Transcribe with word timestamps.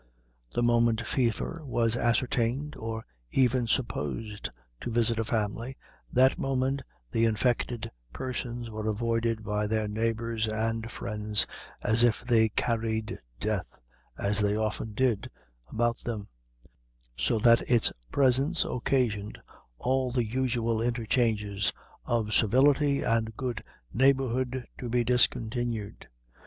The 0.55 0.63
moment 0.63 1.05
fever 1.05 1.61
was 1.63 1.95
ascertained, 1.95 2.75
or 2.75 3.05
even 3.29 3.67
supposed 3.67 4.49
to 4.79 4.89
visit 4.89 5.19
a 5.19 5.23
family, 5.23 5.77
that 6.11 6.39
moment 6.39 6.81
the 7.11 7.25
infected 7.25 7.91
persons 8.11 8.71
were 8.71 8.89
avoided 8.89 9.43
by 9.43 9.67
their 9.67 9.87
neighbors 9.87 10.47
and 10.47 10.89
friends, 10.89 11.45
as 11.83 12.03
if 12.03 12.25
they 12.25 12.49
carried 12.49 13.19
death, 13.39 13.79
as 14.17 14.39
they 14.41 14.55
often 14.55 14.93
did, 14.93 15.29
about 15.69 15.99
them; 15.99 16.29
so 17.15 17.37
that 17.37 17.61
its 17.69 17.93
presence 18.11 18.65
occasioned 18.65 19.37
all 19.77 20.11
the 20.11 20.25
usual 20.25 20.81
interchanges 20.81 21.71
of 22.05 22.33
civility 22.33 23.03
and 23.03 23.37
good 23.37 23.63
neighborhood 23.93 24.65
to 24.79 24.89
be 24.89 25.03
discontinued. 25.03 26.07